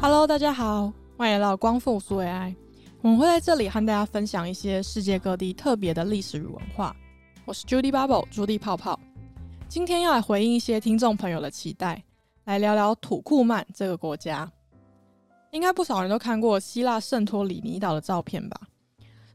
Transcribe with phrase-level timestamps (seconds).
[0.00, 2.54] Hello，大家好，欢迎来到光复苏维埃。
[3.00, 6.94] 我们会在这里和大家分享一些世界各地特别的历史与文化。
[7.44, 8.98] 我是 Judy Bubble，朱棣泡泡。
[9.68, 12.02] 今天要来回应一些听众朋友的期待，
[12.44, 14.50] 来聊聊土库曼这个国家。
[15.50, 18.60] 应该不少人都看过希腊圣托里尼岛的照片吧？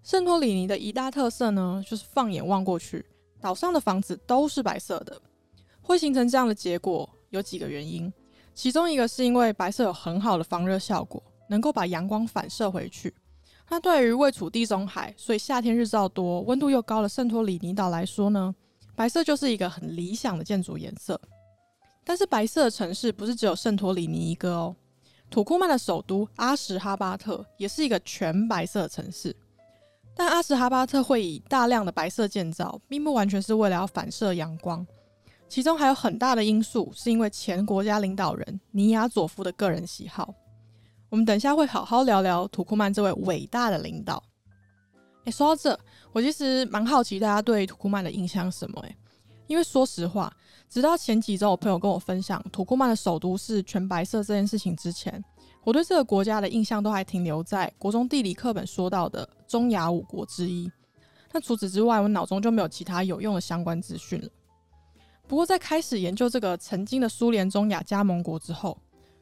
[0.03, 3.03] 圣托里尼的一大特色呢，就是放眼望过去，
[3.41, 5.20] 岛上的房子都是白色的。
[5.81, 8.12] 会形成这样的结果有几个原因，
[8.53, 13.13] 其中一个是因为白色有很好的防热效果，能够把阳光反射回去。
[13.69, 18.53] 那对于位处地中海，所以夏天日照多、温度又高的圣托里尼岛来说呢，
[18.95, 21.19] 白色就是一个很理想的建筑颜色。
[22.03, 24.75] 但是白色的城市不是只有圣托里尼一个哦，
[25.29, 29.33] 土库曼的首都阿什哈巴特也是一个全白色的城市。
[30.13, 34.85] 但阿什哈巴特会以大量的白色建造，并不完全是为了要反射阳光。
[35.51, 40.33] 其中还有很大的因素，是因为前国家领导人尼亚佐夫的个人喜好。
[41.09, 44.23] 我们等下会好好聊聊土库曼这位伟大的领导。
[45.25, 45.77] 诶，说到这，
[46.13, 48.80] 我其实蛮好奇大家对土库曼的印象是什么？
[48.83, 48.95] 诶，
[49.47, 50.33] 因为说实话，
[50.69, 55.21] 直到前几周我朋友跟我分享土库曼的首都是全白色这件事情之前，
[55.65, 60.71] 我对这个国家的印象都还停留在国中地理课本说到的中亚五国之一。
[61.33, 64.30] 那除此之外，我脑中就没有其他有用的相关资讯了。
[65.27, 68.77] 不过，在开始研究这个曾经的苏联中亚加盟国之后，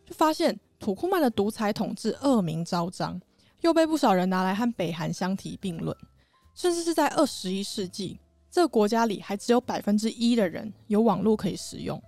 [0.06, 3.22] 就发现土库曼的独裁统治恶名昭彰，
[3.62, 5.96] 又被不少人拿来和北韩相提并论。
[6.56, 12.02] 甚至是在二十一世纪，这个国家里还只有百分之一的人有网络可以使用。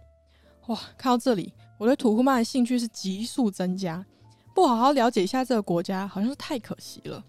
[0.67, 4.03] 哇，看到这里，我对土库曼的兴趣是急速增加。
[4.53, 7.23] 不好好了解一下这个国家，好像是太可惜了。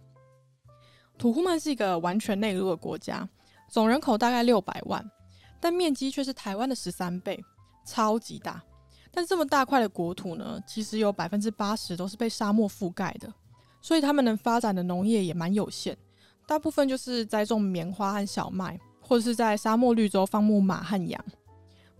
[1.16, 3.28] 土库曼是一个完全内陆的国家，
[3.68, 5.08] 总人口大概六百万。
[5.62, 7.40] 但面积却是台湾的十三倍，
[7.86, 8.60] 超级大。
[9.12, 13.32] 但这么大块的国土呢，其实有百分之八十都是被沙漠覆盖的，
[13.80, 15.96] 所以他们能发展的农业也蛮有限，
[16.48, 21.24] 大部分就是栽种棉花和小麦，或者是在沙漠绿洲放牧马和羊。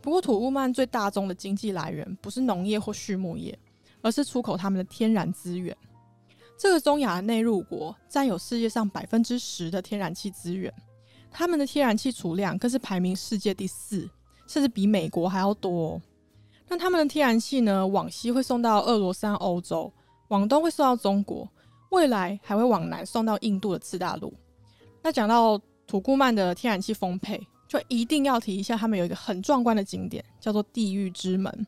[0.00, 3.56] 不过土库曼最大宗的经济来源不是农业或畜牧业，
[4.00, 5.76] 而是出口他们的天然资源。
[6.58, 10.72] 这个中亚的内陆国占有世界上百分之十的天然气资源。
[11.32, 14.08] 他们的天然气储量更是排名世界第四，
[14.46, 16.00] 甚至比美国还要多。
[16.68, 17.86] 那他们的天然气呢？
[17.86, 19.92] 往西会送到俄罗斯、欧洲，
[20.28, 21.48] 往东会送到中国，
[21.90, 24.32] 未来还会往南送到印度的次大陆。
[25.02, 31.66] 那讲到土库曼的天然气丰沛，就一定要提一下，他们有一个很壮观的景点，叫做地狱之门。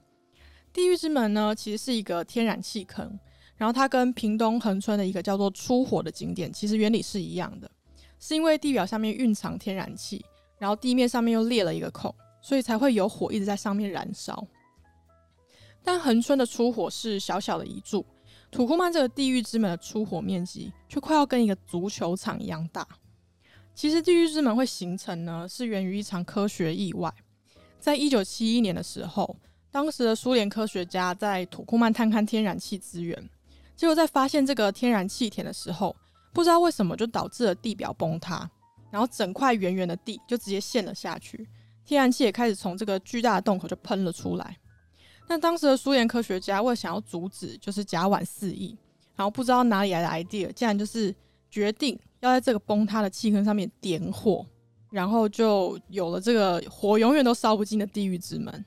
[0.73, 3.19] 地狱之门呢，其实是一个天然气坑，
[3.57, 7.71] 然后它跟屏东恒春的一个叫做出火的景点，其实原理是一样的。
[8.27, 10.25] 是因为地表下面蕴藏天然气，
[10.57, 14.47] 然后地面上面又裂了一个孔，所以才会有火一直在上面燃烧。
[15.83, 18.03] 但恒春的出火是小小的一柱，
[18.51, 22.89] 土库曼这个地狱之门的出火面积却快要跟一个足球场一样大。
[23.75, 27.13] 其实地狱之门会形成呢，是源于一场科学意外。
[27.79, 29.37] 在一九七一年的时候，
[29.71, 33.29] 当时的苏联科学家在土库曼探勘天然气资源，
[33.77, 35.95] 结果在发现这个天然气田的时候。
[36.35, 38.51] 不知道为什么就导致了地表崩塌，
[38.91, 41.49] 然后整块圆圆的地就直接陷了下去，
[41.87, 44.59] 天然气也开始从这个巨大的洞口就喷了出来。
[45.29, 48.77] 那当时的苏联科学家为了想要阻止，就是甲烷四溢，
[49.15, 51.15] 然后不知道哪里来的 idea，竟然就是
[51.51, 54.45] 决定要在这个崩塌的气坑上面点火，
[54.91, 58.65] 然后就有了这个火永远都烧不尽的地狱之门。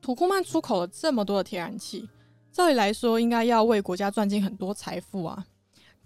[0.00, 2.08] 土库曼出口了这么多的天然气，
[2.52, 5.44] 照理来说应该要为国家赚进很多财富啊。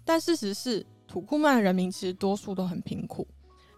[0.05, 3.27] 但事实是，土库曼人民其实多数都很贫苦，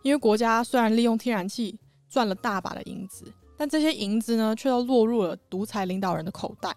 [0.04, 1.78] 因为国家虽然利用天然气
[2.10, 6.76] 赚了大把的银子，但这些银子呢，却都落入了独裁领导人的口袋。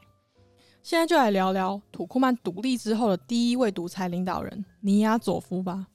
[0.82, 5.86] 现在就来聊聊土库曼独立之后的第一位独裁领导人尼亚佐夫吧。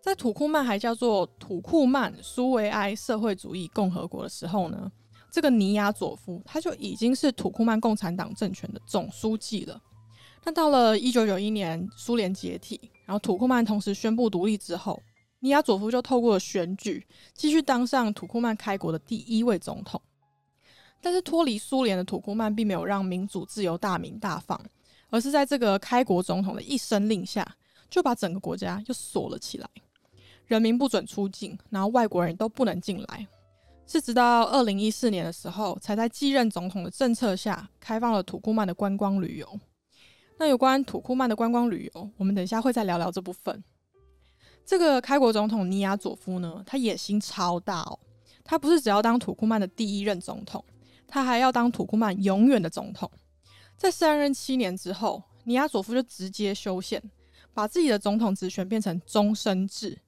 [0.00, 4.90] 在土库曼还叫做土库曼苏维埃社会主义共和国的时候呢，
[5.30, 9.82] 这个尼亚佐夫他就已经是土库曼共产党政权的总书记了。
[10.44, 15.02] 那到了一九九一年，苏联解体，然后土库曼同时宣布独立之后，
[15.40, 20.00] 尼亚佐夫就透过选举继续当上土库曼开国的第一位总统。
[21.00, 24.60] 但是脱离苏联的土库曼并没有让民主自由大名大放，
[25.10, 27.46] 而是在这个开国总统的一声令下，
[27.88, 29.68] 就把整个国家又锁了起来，
[30.46, 33.26] 人民不准出境，然后外国人都不能进来。
[33.86, 39.60] 是直到二零一四年的时候，才在继任总统的政策下，开放了土库曼的观光旅游。
[40.38, 43.62] 那有关土库曼的观光旅游，我们等一下会再聊聊这部分。
[44.64, 47.98] 这个开国总统尼亚佐夫呢，他野心超大哦。
[48.44, 50.64] 他不是只要当土库曼的第一任总统，
[51.06, 53.10] 他还要当土库曼永远的总统。
[53.76, 57.02] 在上任七年之后，尼亚佐夫就直接修宪，
[57.52, 59.98] 把自己的总统职权变成终身制，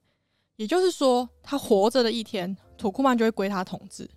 [0.56, 4.08] 也就是说，他活着的一天，土库曼就会归他统治。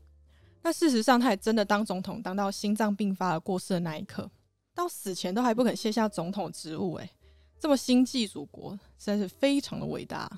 [0.62, 4.30] 那事实上，他也真的当总统，当到心脏病发而过世的那一刻，
[4.74, 6.96] 到死前都还不肯卸下总统职务。
[6.96, 7.10] 诶，
[7.60, 10.30] 这么心系祖国，实在是非常的伟大。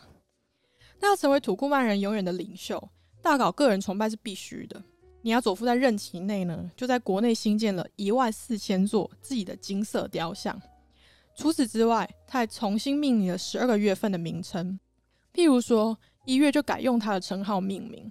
[0.99, 2.89] 那要成为土库曼人永远的领袖，
[3.21, 4.81] 大搞个人崇拜是必须的。
[5.21, 10.61] 尼亚佐夫在任期内呢，就在国内新建了一万四千座自己的金色雕像。
[11.35, 14.79] 除此之外，他还重新命名了十二个月份的名称，
[15.33, 18.09] 譬如说一月就改用他的称号命名，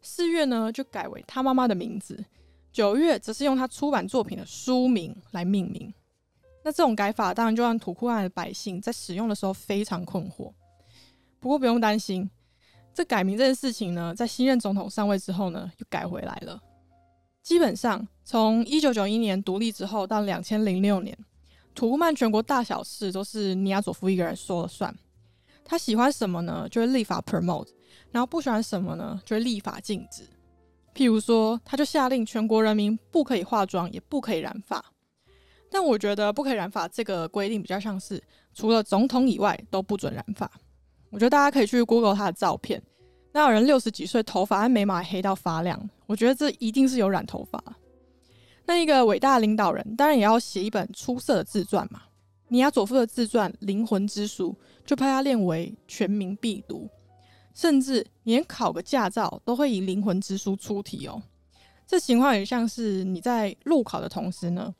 [0.00, 2.24] 四月呢就改为他妈妈的名字，
[2.74, 5.94] 九月则是用他出版作品的书名来命名。
[6.64, 10.52] 那这种改法当然就让土库曼的百姓在使用的时候非常困惑。
[11.38, 12.28] 不过不用担心。
[12.92, 16.60] 这改名这件事情呢，在新任总统上位之后呢，又改回来了。
[17.42, 21.16] 基本上，从一九九一年独立之后到两千零六年，
[21.74, 24.92] 土库曼全国大小事都是尼亚佐夫一个人说了算。
[25.64, 27.66] 他喜欢什么呢，就会立法 promote；
[28.10, 30.28] 然后不喜欢什么呢，就会立法禁止。
[30.94, 34.82] 譬如说，他就下令全国人民不可以化妆，也不可以染发。
[35.70, 38.22] 但我觉得不可以染发这个规定比较像是，
[38.54, 40.48] 除了总统以外都不准染发。
[41.10, 42.80] 我觉得大家可以去 Google 他的照片，
[43.32, 47.62] 那有人六十几岁，头发和眉毛黑到发亮，我觉得这一定是有染头发。
[48.64, 52.02] 那一个伟大的领导人，当然也要写一本出色的自传嘛。
[52.48, 54.50] 尼亚佐夫的自传《灵魂之书》
[54.86, 56.88] 就派他列为全民必读，
[57.54, 61.22] 甚至连考个驾照都会以《灵魂之书》出题哦。
[61.86, 64.74] 这情况也像是你在路考的同时呢，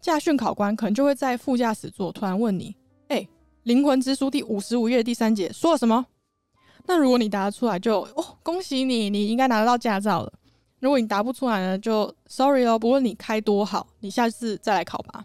[0.00, 2.76] 驾训考官可能就会在副驾驶座突然问你
[3.08, 3.26] ：“哎。”
[3.66, 6.06] 灵魂之书第五十五页第三节说了什么？
[6.84, 10.32] 那如果你答得出来，就哦，恭喜你，你应该拿得到驾照了。
[10.78, 15.24] 如果你答不出来呢，就 sorry 哦，不论你开多好，你下次再来考吧。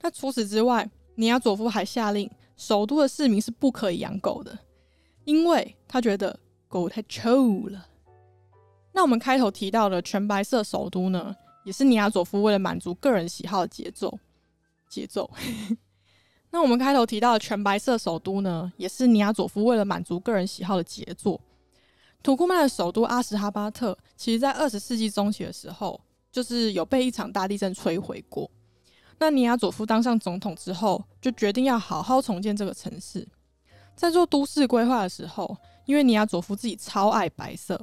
[0.00, 4.58] 那除此之外，尼亚佐夫还下令，首都的市民是不可以养狗的，
[5.24, 6.38] 因为他觉得
[6.68, 7.86] 狗太臭了。
[8.92, 11.34] 那我们开头提到的全白色首都呢，
[11.64, 14.18] 也是尼亚佐夫为了满足个人喜好的节奏，
[14.88, 15.30] 节奏。
[16.50, 21.40] 那我们开头提到的全白色首都呢，也是尼亚佐夫为了满足个人喜好的杰作。
[22.22, 26.00] 土库曼的首都阿什哈巴特，其实在二十世纪中期的时候，
[26.32, 28.50] 就是有被一场大地震摧毁过。
[29.20, 33.26] 那尼亚佐夫当上总统之后，就决定要好好重建这个城市。
[33.94, 37.80] 在做都市规划的时候，因为尼亚佐夫自己超爱白色，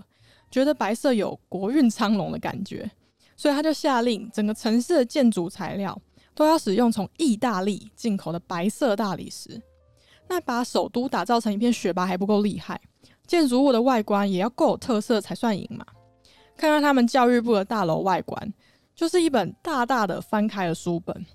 [0.49, 2.89] 觉得白色有国运昌隆的感觉，
[3.35, 5.99] 所以他就下令整个城市的建筑材料。
[6.33, 9.59] 都要使用从意大利进口的白色大理石。
[10.27, 12.79] 那把首都打造成一片雪白还不够厉害，
[13.25, 15.83] 建筑物的外观也要够有特色才算赢嘛。
[16.55, 18.53] 看看他们教育部的大楼外观，
[18.93, 21.25] 就是一本大大的翻开的书本。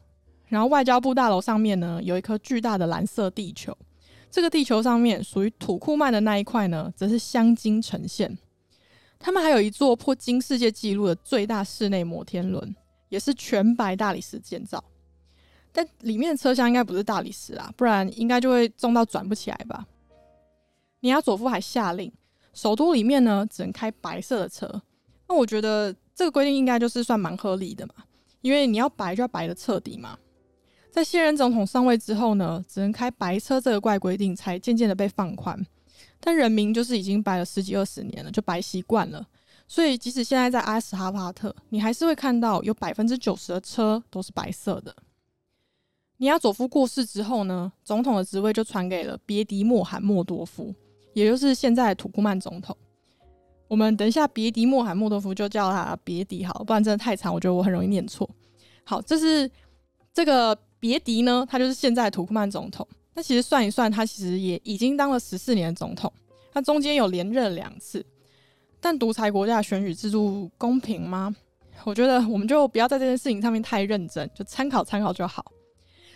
[0.47, 3.77] 然后外交部大楼上面呢，有一颗巨大的蓝色地球。
[4.33, 8.39] 这个地球上面属于土库曼的那一块呢，则是镶金呈现。
[9.19, 12.75] 他们还有一座破金世界纪录的最大室内摩天轮，
[13.11, 14.83] 也是全白大理石建造。
[15.71, 19.87] 但里面的车厢应该不是大理石啦，不然应该就会重到转不起来吧。
[21.01, 22.11] 尼亚佐夫还下令，
[22.55, 24.83] 首都里面呢只能开白色的车。
[25.29, 27.95] 那我觉得这个规定应该就是算蛮合理的嘛，
[28.41, 30.19] 因为你要白就要白的彻底嘛。
[30.93, 35.59] 在现任总统上位之后呢，只能开白车这个怪规定才渐渐的被放宽。
[36.21, 39.27] 但人民就是已经白了十几二十年了，就白习惯了。
[39.67, 44.95] 所以即使现在在阿什哈巴特，你还是会看到有百分之九十的车都是白色的。
[46.19, 50.75] 尼亚佐夫过世之后呢，总统的职位就传给了别迪莫罕默多夫，
[51.15, 52.77] 也就是现在的土库曼总统。
[53.67, 58.29] 我们等一下别迪莫罕默多夫就叫他别迪好，不然真的太长，我觉得我很容易念错。
[58.85, 59.51] 好，这是
[60.13, 62.85] 这个别迪呢，他就是现在的土库曼总统。
[63.15, 66.13] 那其实算一算，他其实也已经当了十四年的总统，
[66.53, 68.05] 他中间有连任两次。
[68.81, 71.33] 但独裁国家的选举制度公平吗？
[71.85, 75.53] 我觉得我们就不要在这件事情上面太认真，就参考参考就好。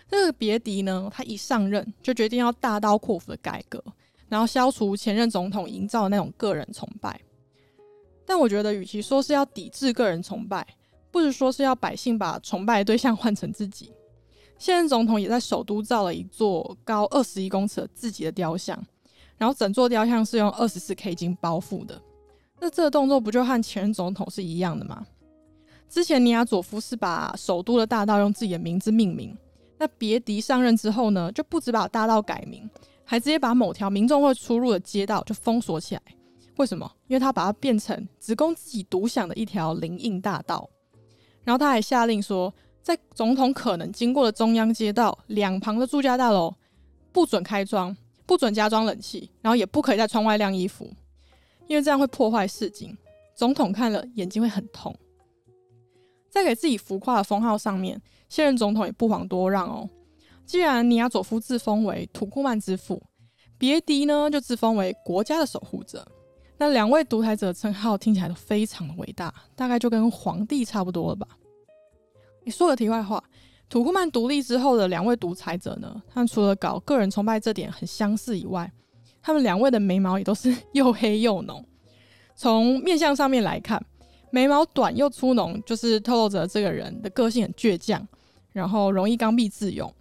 [0.08, 3.80] 这个别迪呢，他一上任就决定要大刀阔斧的改革，
[4.28, 7.20] 然后消除前任总统营造的那种个人崇拜。
[8.24, 10.66] 但我觉得，与其说是要抵制个人崇拜，
[11.12, 13.92] 不如说是要百姓把崇拜对象换成自己。
[14.58, 18.82] 现任总统也在首都造了一座高二十一公尺自己的雕像，
[19.36, 22.00] 然后整座雕像是用二十四 K 金包覆的。
[22.58, 25.06] 那这个动作不就和前任总统是一样的吗？
[25.88, 29.36] 之前尼亚佐夫是把首都的大道用自己的名字命名。
[29.78, 32.68] 那别迪上任之后呢，就不止把大道改名，
[33.04, 36.02] 还直接把某条民众会出入的街道就封锁起来。
[36.56, 36.90] 为什么？
[37.08, 40.68] 因为他把它变成只供自己独享的一条林荫大道。
[41.44, 42.52] 然后他还下令说，
[42.86, 46.54] 在总统可能经过的中央街道两旁的住家大楼
[47.10, 50.88] 不准开窗，不准加装冷气，然后也不可以在窗外晾衣服，
[51.66, 52.96] 因为这样会破坏市景。
[53.34, 54.94] 总统看了眼睛会很痛。
[56.30, 59.90] 在给自己浮夸的封号上面，现任总统也不遑多让哦。
[60.44, 63.02] 既然尼亚佐夫自封为土库曼之父，
[63.58, 66.06] 别迪呢就自封为国家的守护者。
[66.56, 71.26] 那两位独裁者称号听起来都非常的伟大，大概就跟皇帝差不多了吧。
[72.46, 73.20] 你说个题外话，
[73.68, 78.70] 土库曼独立之后的两位独裁者呢，他们除了搞个人崇拜这点很相似以外，
[79.20, 81.66] 他们两位的眉毛也都是 又黑又浓。
[82.36, 83.84] 从面相上面来看，
[84.30, 88.06] 眉毛短又粗浓，就是透露着这个人的个性很倔强，
[88.52, 89.92] 然后容易刚愎自用。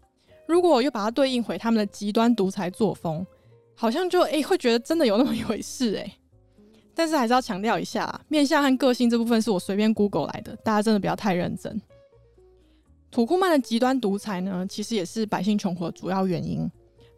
[0.46, 3.26] 如果又把它对应回他们的极端独裁作风，
[3.74, 6.14] 好像就诶会觉得真的有那么一回事诶。
[6.94, 11.82] 但是还是要强调一下，面相和个性这部分是我随便 Google 来的，大家真的不要太认真。
[13.16, 16.70] 土库曼的极端独裁呢，其实也是百姓穷活主要原因。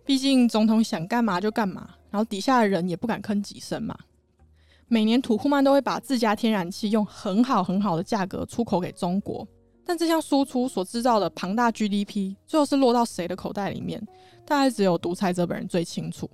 [0.05, 3.97] 毕竟总统想干嘛就干嘛，然后底下的人也不敢吭几声嘛。
[4.87, 9.47] 每年土库曼都会把自家天然气用很好很好的价格出口给中国。
[9.83, 13.99] 但这项输出所制造的庞大 GDP，最后是落到谁的口袋里面？
[14.45, 16.29] 大概只有独裁者本人最清楚。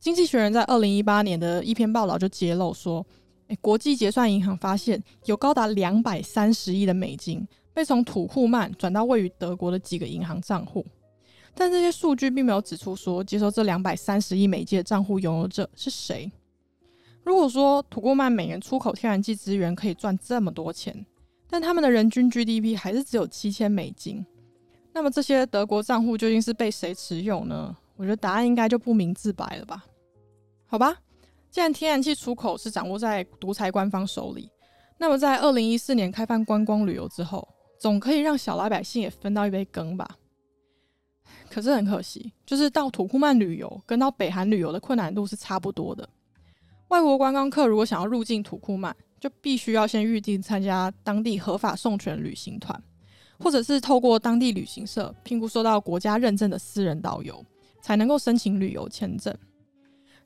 [0.00, 3.06] 经济学人在二零一八年的一篇报道就揭露说，
[3.48, 7.46] 诶，国际结算银行发现有高达两百三十亿的美金
[7.78, 10.84] 被从土库曼转到位于德国的几个银行账户，
[11.54, 16.28] 但这些数据并没有指出说接收这两百三十亿美金的账户拥有者是谁。
[17.22, 21.06] 如果说土库曼每年出口天然气资源可以赚这么多钱，
[21.48, 24.26] 但他们的人均 GDP 还是只有七千美金。
[24.92, 27.76] 那么这些德国账户究竟是被谁持有呢？
[27.94, 29.84] 我觉得答案应该就不明自白了吧？
[30.66, 30.96] 好吧，
[31.48, 34.50] 既然天然气出口是掌握在独裁官方手里，
[34.98, 37.46] 那么在二零一四年开放观光旅游之后，
[37.78, 40.08] 总可以让小老百姓也分到一杯羹吧？
[41.50, 46.08] 可是很可惜，就是到土库曼旅游跟到北韩旅游的困难度是差不多的。
[46.88, 52.82] 外国观光客如果想要入境土库曼，就必须要先预定参加当地合法授权旅行团，
[53.38, 57.44] 或者是透过当地旅行社评估受到国家认证的私人导游，
[57.82, 59.34] 才能够申请旅游签证。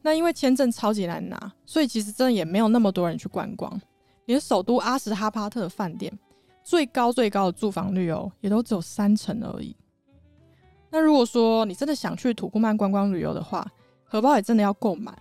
[0.02, 3.80] 那因为签证超级难拿，所以其实真的也没有那么多人去观光。
[4.26, 6.12] 连首都阿什哈巴特的饭店
[6.62, 9.76] 最高最高的住房率哦，也都只有三成而已。
[10.90, 13.66] 那如果说你真的想去土库曼观光旅游的话，
[14.04, 15.16] 荷包也真的要够满，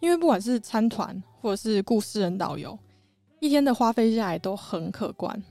[0.00, 2.78] 因为不管是参团或者是雇私人导游。
[3.40, 5.42] 一天的花费下来都很可观。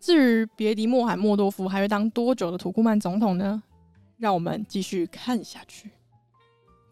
[0.00, 3.62] 至于别迪莫罕默多夫还会当多久的土库曼总统呢？
[4.18, 5.90] 让我们继续看下去。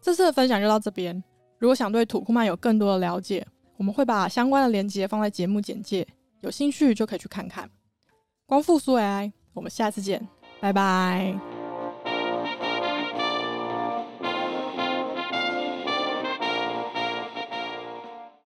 [0.01, 1.23] 这次的分享就到这边。
[1.59, 3.45] 如果想对土库曼有更多的了解，
[3.77, 6.07] 我们会把相关的链接放在节目简介，
[6.43, 7.69] 有兴趣就可以去看看。
[8.45, 10.27] 光复苏 AI，我们下次见，
[10.59, 11.52] 拜拜。